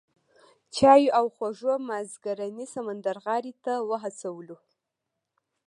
[0.75, 4.57] چایو او خوږو مازیګرنۍ سمندرغاړې ته وهڅولو.